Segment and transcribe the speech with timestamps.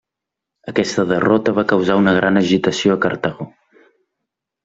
[0.71, 3.49] Aquesta derrota va causar una gran agitació a Cartago.